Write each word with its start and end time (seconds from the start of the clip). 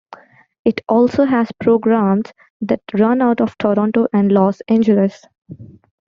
It 0.65 0.81
also 0.89 1.25
has 1.25 1.51
programs 1.59 2.33
that 2.61 2.81
run 2.91 3.21
out 3.21 3.39
of 3.39 3.55
Toronto 3.59 4.07
and 4.11 4.31
Los 4.31 4.59
Angeles. 4.67 5.25